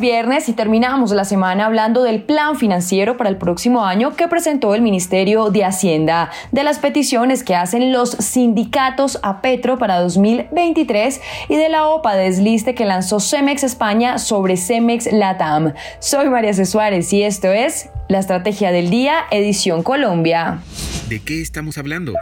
[0.00, 4.74] Viernes y terminamos la semana hablando del plan financiero para el próximo año que presentó
[4.74, 11.20] el Ministerio de Hacienda, de las peticiones que hacen los sindicatos a Petro para 2023
[11.48, 15.74] y de la OPA desliste que lanzó Cemex España sobre Cemex Latam.
[16.00, 16.64] Soy María C.
[16.64, 20.60] Suárez y esto es La Estrategia del Día, edición Colombia.
[21.08, 22.14] ¿De qué estamos hablando?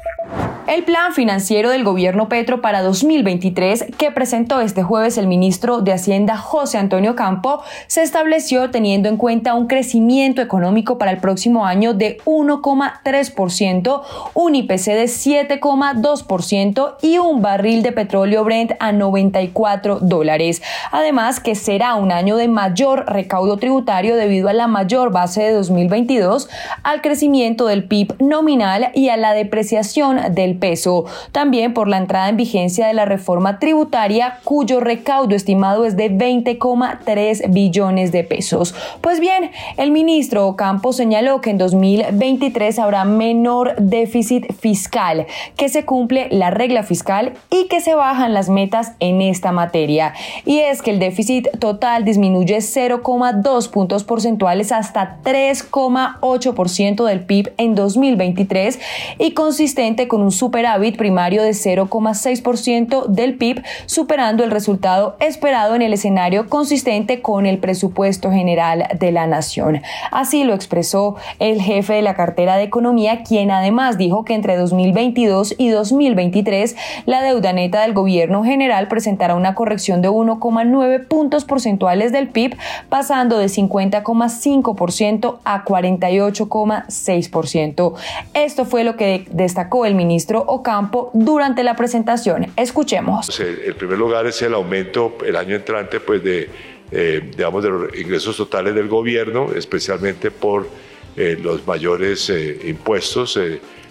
[0.68, 5.94] El plan financiero del gobierno Petro para 2023 que presentó este jueves el ministro de
[5.94, 11.64] Hacienda José Antonio Campo se estableció teniendo en cuenta un crecimiento económico para el próximo
[11.64, 14.02] año de 1,3%,
[14.34, 20.60] un IPC de 7,2% y un barril de petróleo Brent a 94 dólares.
[20.92, 25.52] Además que será un año de mayor recaudo tributario debido a la mayor base de
[25.52, 26.50] 2022,
[26.82, 31.04] al crecimiento del PIB nominal y a la depreciación del peso.
[31.32, 36.10] También por la entrada en vigencia de la reforma tributaria, cuyo recaudo estimado es de
[36.10, 38.74] 20,3 billones de pesos.
[39.00, 45.84] Pues bien, el ministro Campos señaló que en 2023 habrá menor déficit fiscal, que se
[45.84, 50.14] cumple la regla fiscal y que se bajan las metas en esta materia.
[50.44, 57.74] Y es que el déficit total disminuye 0,2 puntos porcentuales hasta 3,8% del PIB en
[57.74, 58.78] 2023
[59.18, 65.82] y consistente con un superávit primario de 0,6% del PIB, superando el resultado esperado en
[65.82, 69.82] el escenario consistente con el presupuesto general de la nación.
[70.10, 74.56] Así lo expresó el jefe de la cartera de Economía, quien además dijo que entre
[74.56, 81.44] 2022 y 2023 la deuda neta del gobierno general presentará una corrección de 1,9 puntos
[81.44, 82.56] porcentuales del PIB,
[82.88, 87.92] pasando de 50,5% a 48,6%.
[88.32, 92.52] Esto fue lo que destacó el ministro Ocampo durante la presentación.
[92.56, 93.40] Escuchemos.
[93.40, 96.50] El primer lugar es el aumento el año entrante pues de,
[96.90, 100.68] eh, digamos, de los ingresos totales del gobierno, especialmente por
[101.16, 103.38] eh, los mayores eh, impuestos,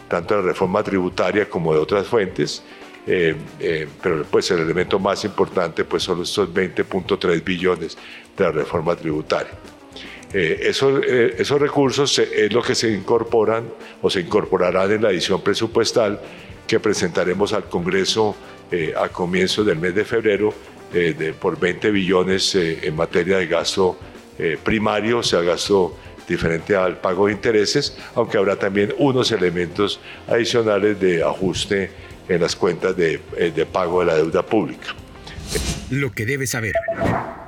[0.07, 2.63] tanto de la reforma tributaria como de otras fuentes.
[3.05, 7.97] pero pues el elemento más importante pues son estos 20.3 billones
[8.37, 9.53] de la reforma tributaria.
[10.33, 13.69] Eh, esos, eh, esos, recursos es lo que se incorporan
[14.01, 16.19] o se incorporarán en la edición presupuestal
[16.67, 18.35] que presentaremos al Congreso
[18.69, 20.53] eh, a comienzos del mes de febrero
[20.91, 23.97] de, por 20 billones en materia de gasto
[24.63, 29.99] primario, o sea, gasto diferente al pago de intereses, aunque habrá también unos elementos
[30.29, 31.91] adicionales de ajuste
[32.29, 33.19] en las cuentas de,
[33.53, 34.95] de pago de la deuda pública.
[35.89, 36.73] Lo que debes saber.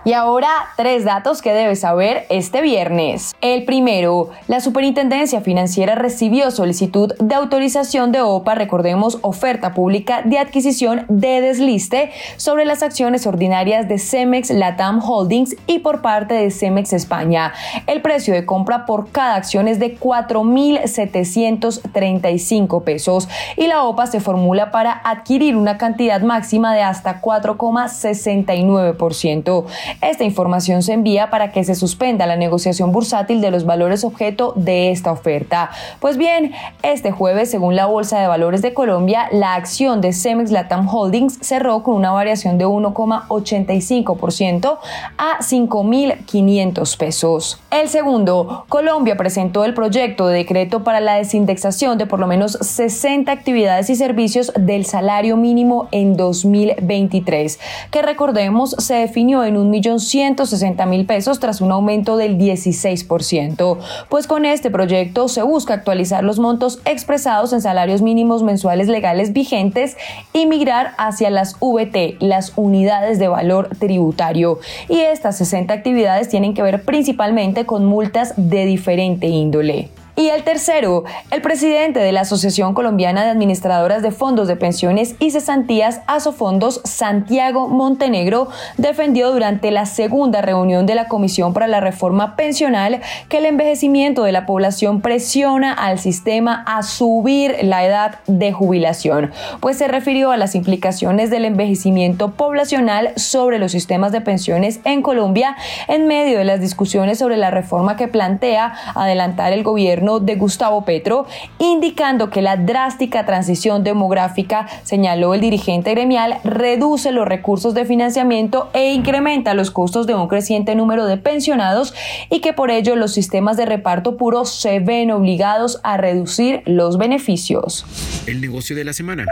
[0.06, 3.36] Y ahora, tres datos que debes saber este viernes.
[3.42, 10.40] El primero, la Superintendencia Financiera recibió solicitud de autorización de OPA, recordemos, oferta pública de
[10.40, 16.50] adquisición de desliste sobre las acciones ordinarias de Cemex Latam Holdings y por parte de
[16.50, 17.52] Cemex España.
[17.86, 23.28] El precio de compra por cada acción es de 4.735 pesos
[23.58, 29.66] y la OPA se formula para adquirir una cantidad máxima de hasta 4,69%.
[30.01, 34.53] Esta información se envía para que se suspenda la negociación bursátil de los valores objeto
[34.55, 35.69] de esta oferta.
[36.00, 40.51] Pues bien, este jueves, según la Bolsa de Valores de Colombia, la acción de Cemex
[40.51, 44.77] Latam Holdings cerró con una variación de 1,85%
[45.17, 47.59] a 5.500 pesos.
[47.71, 52.53] El segundo, Colombia presentó el proyecto de decreto para la desindexación de por lo menos
[52.53, 57.59] 60 actividades y servicios del salario mínimo en 2023,
[57.91, 63.78] que recordemos se definió en un millón 160 mil pesos tras un aumento del 16%.
[64.09, 69.31] Pues con este proyecto se busca actualizar los montos expresados en salarios mínimos mensuales legales
[69.31, 69.95] vigentes
[70.34, 74.59] y migrar hacia las VT, las unidades de valor tributario.
[74.89, 79.88] Y estas 60 actividades tienen que ver principalmente con multas de diferente índole.
[80.19, 85.16] Y el tercero, el presidente de la Asociación Colombiana de Administradoras de Fondos de Pensiones
[85.18, 91.80] y Cesantías, Asofondos, Santiago Montenegro, defendió durante la segunda reunión de la Comisión para la
[91.80, 93.00] Reforma Pensional
[93.30, 99.31] que el envejecimiento de la población presiona al sistema a subir la edad de jubilación,
[99.62, 105.01] pues se refirió a las implicaciones del envejecimiento poblacional sobre los sistemas de pensiones en
[105.01, 105.56] Colombia
[105.88, 110.83] en medio de las discusiones sobre la reforma que plantea adelantar el gobierno de Gustavo
[110.83, 111.27] Petro,
[111.59, 118.71] indicando que la drástica transición demográfica, señaló el dirigente gremial, reduce los recursos de financiamiento
[118.73, 121.94] e incrementa los costos de un creciente número de pensionados
[122.31, 126.97] y que por ello los sistemas de reparto puro se ven obligados a reducir los
[126.97, 127.85] beneficios.
[128.25, 129.25] El negocio de la semana.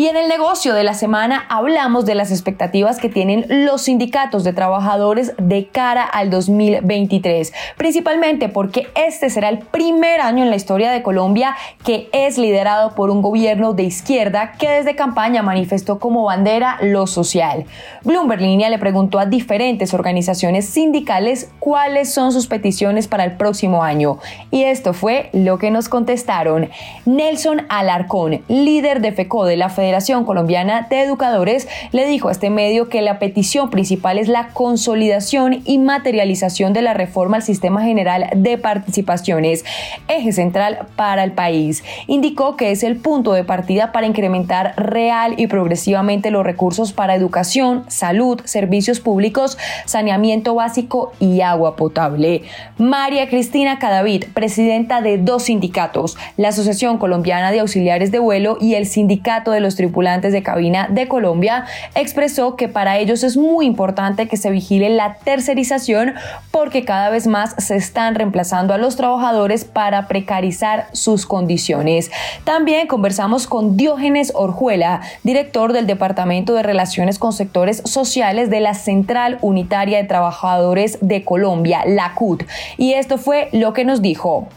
[0.00, 4.44] Y en el negocio de la semana hablamos de las expectativas que tienen los sindicatos
[4.44, 10.56] de trabajadores de cara al 2023, principalmente porque este será el primer año en la
[10.56, 15.98] historia de Colombia que es liderado por un gobierno de izquierda que desde campaña manifestó
[15.98, 17.64] como bandera lo social.
[18.04, 23.82] Bloomberg Línea le preguntó a diferentes organizaciones sindicales cuáles son sus peticiones para el próximo
[23.82, 24.20] año
[24.52, 26.70] y esto fue lo que nos contestaron.
[27.04, 32.32] Nelson Alarcón, líder de FECO de la Federación Federación Colombiana de Educadores le dijo a
[32.32, 37.42] este medio que la petición principal es la consolidación y materialización de la reforma al
[37.42, 39.64] sistema general de participaciones,
[40.06, 41.84] eje central para el país.
[42.06, 47.14] Indicó que es el punto de partida para incrementar real y progresivamente los recursos para
[47.14, 49.56] educación, salud, servicios públicos,
[49.86, 52.42] saneamiento básico y agua potable.
[52.76, 58.74] María Cristina Cadavid, presidenta de dos sindicatos, la Asociación Colombiana de Auxiliares de Vuelo y
[58.74, 61.64] el Sindicato de los tripulantes de cabina de Colombia,
[61.94, 66.12] expresó que para ellos es muy importante que se vigile la tercerización
[66.50, 72.10] porque cada vez más se están reemplazando a los trabajadores para precarizar sus condiciones.
[72.44, 78.74] También conversamos con Diógenes Orjuela, director del Departamento de Relaciones con Sectores Sociales de la
[78.74, 82.42] Central Unitaria de Trabajadores de Colombia, la CUT,
[82.76, 84.48] y esto fue lo que nos dijo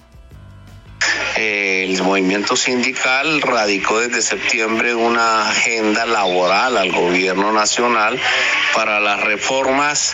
[1.35, 8.19] el movimiento sindical radicó desde septiembre una agenda laboral al gobierno nacional
[8.73, 10.13] para las reformas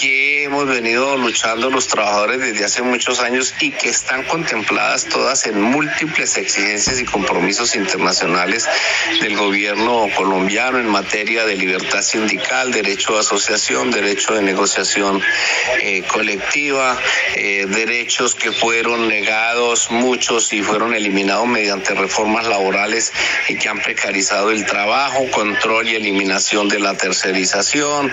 [0.00, 5.46] que hemos venido luchando los trabajadores desde hace muchos años y que están contempladas todas
[5.46, 8.66] en múltiples exigencias y compromisos internacionales
[9.20, 15.22] del gobierno colombiano en materia de libertad sindical, derecho de asociación, derecho de negociación
[15.82, 16.96] eh, colectiva,
[17.36, 23.12] eh, derechos que fueron negados muchos y fueron eliminados mediante reformas laborales
[23.60, 28.12] que han precarizado el trabajo, control y eliminación de la tercerización,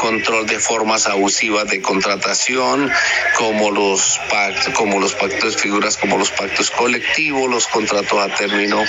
[0.00, 2.90] control de formas abusivas de contratación,
[3.36, 8.82] como los pactos, como los pactos, figuras como los pactos colectivos, los contratos a término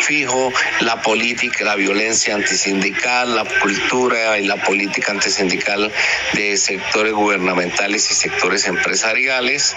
[0.00, 0.50] fijo,
[0.80, 5.92] la política, la violencia antisindical, la cultura y la política antisindical
[6.32, 9.76] de sectores gubernamentales y sectores empresariales.